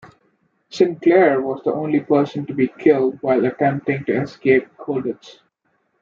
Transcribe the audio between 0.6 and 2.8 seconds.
Sinclair was the only person to be